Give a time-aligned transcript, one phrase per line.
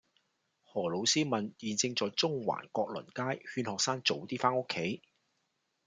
[0.65, 5.03] 何老師問現正在中環閣麟街勸學生早啲返屋企